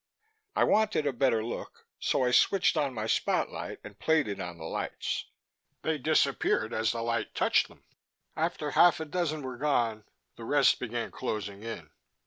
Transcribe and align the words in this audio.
I 0.55 0.63
wanted 0.63 1.05
a 1.05 1.13
better 1.13 1.45
look, 1.45 1.85
so 1.99 2.23
I 2.23 2.31
switched 2.31 2.75
on 2.75 2.91
my 2.95 3.05
spotlight 3.05 3.77
and 3.83 3.99
played 3.99 4.27
it 4.27 4.39
on 4.39 4.57
the 4.57 4.63
lights. 4.63 5.25
They 5.83 5.99
disappeared 5.99 6.73
as 6.73 6.91
the 6.91 7.03
light 7.03 7.35
touched 7.35 7.67
them. 7.67 7.83
After 8.35 8.71
half 8.71 8.99
a 8.99 9.05
dozen 9.05 9.43
were 9.43 9.57
gone, 9.57 10.05
the 10.37 10.43
rest 10.43 10.79
began 10.79 11.11
closing 11.11 11.61
in. 11.61 11.91